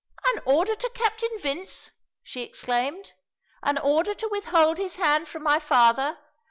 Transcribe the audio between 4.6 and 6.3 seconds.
his hand from my father?